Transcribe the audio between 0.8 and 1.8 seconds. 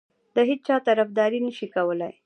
طرفداري نه شي